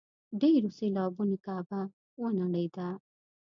ډېرو 0.41 0.69
سېلابونو 0.77 1.35
کعبه 1.45 1.81
ونړېده. 2.21 2.89